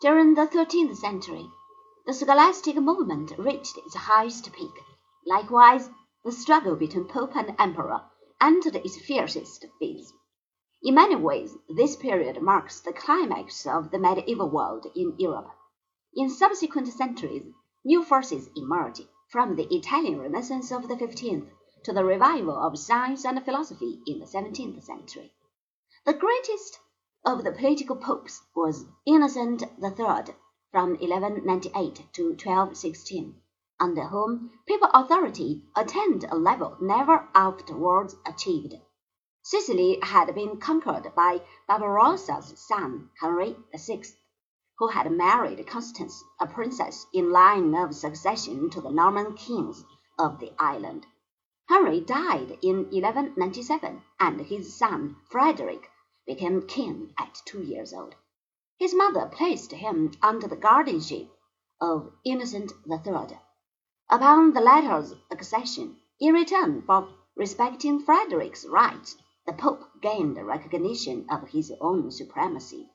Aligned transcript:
During 0.00 0.32
the 0.32 0.46
thirteenth 0.46 0.96
century, 0.96 1.50
the 2.06 2.14
scholastic 2.14 2.76
movement 2.76 3.32
reached 3.36 3.76
its 3.76 3.94
highest 3.94 4.50
peak. 4.50 4.72
Likewise, 5.26 5.90
the 6.24 6.32
struggle 6.32 6.74
between 6.74 7.04
Pope 7.04 7.36
and 7.36 7.54
Emperor 7.58 8.00
entered 8.40 8.76
its 8.76 8.96
fiercest 8.96 9.66
phase. 9.78 10.10
In 10.82 10.94
many 10.94 11.16
ways, 11.16 11.54
this 11.68 11.96
period 11.96 12.40
marks 12.40 12.80
the 12.80 12.94
climax 12.94 13.66
of 13.66 13.90
the 13.90 13.98
medieval 13.98 14.48
world 14.48 14.86
in 14.96 15.16
Europe. 15.18 15.50
In 16.14 16.30
subsequent 16.30 16.88
centuries, 16.88 17.52
new 17.84 18.02
forces 18.02 18.48
emerged, 18.56 19.02
from 19.28 19.56
the 19.56 19.68
Italian 19.70 20.18
Renaissance 20.18 20.72
of 20.72 20.88
the 20.88 20.96
fifteenth 20.96 21.50
to 21.84 21.92
the 21.92 22.06
revival 22.06 22.56
of 22.56 22.78
science 22.78 23.26
and 23.26 23.44
philosophy 23.44 24.00
in 24.06 24.18
the 24.18 24.26
seventeenth 24.26 24.82
century. 24.82 25.30
The 26.06 26.14
greatest 26.14 26.78
of 27.22 27.44
the 27.44 27.52
political 27.52 27.96
popes 27.96 28.42
was 28.54 28.86
Innocent 29.04 29.62
III 29.62 30.34
from 30.70 30.96
1198 30.98 32.06
to 32.14 32.30
1216, 32.30 33.34
under 33.78 34.04
whom 34.04 34.50
papal 34.66 34.88
authority 34.94 35.62
attained 35.76 36.24
a 36.24 36.34
level 36.34 36.78
never 36.80 37.28
afterwards 37.34 38.16
achieved. 38.24 38.74
Sicily 39.42 39.98
had 40.02 40.34
been 40.34 40.58
conquered 40.58 41.14
by 41.14 41.42
Barbarossa's 41.68 42.58
son 42.58 43.10
Henry 43.20 43.54
VI, 43.76 44.02
who 44.78 44.88
had 44.88 45.12
married 45.12 45.66
Constance, 45.66 46.24
a 46.40 46.46
princess 46.46 47.06
in 47.12 47.30
line 47.30 47.74
of 47.74 47.94
succession 47.94 48.70
to 48.70 48.80
the 48.80 48.90
Norman 48.90 49.34
kings 49.34 49.84
of 50.18 50.40
the 50.40 50.54
island. 50.58 51.06
Henry 51.68 52.00
died 52.00 52.58
in 52.62 52.84
1197, 52.90 54.02
and 54.18 54.40
his 54.40 54.74
son 54.74 55.16
Frederick 55.28 55.90
became 56.30 56.64
king 56.64 57.12
at 57.18 57.42
two 57.44 57.60
years 57.60 57.92
old. 57.92 58.14
His 58.78 58.94
mother 58.94 59.28
placed 59.32 59.72
him 59.72 60.12
under 60.22 60.46
the 60.46 60.54
guardianship 60.54 61.28
of 61.80 62.12
Innocent 62.24 62.70
III. 62.88 63.36
Upon 64.08 64.52
the 64.52 64.60
latter's 64.60 65.12
accession, 65.28 65.96
in 66.20 66.32
return 66.32 66.82
for 66.82 67.08
respecting 67.34 67.98
Frederick's 67.98 68.64
rights, 68.64 69.16
the 69.44 69.54
Pope 69.54 69.82
gained 70.00 70.36
recognition 70.36 71.26
of 71.28 71.48
his 71.48 71.72
own 71.80 72.12
supremacy. 72.12 72.88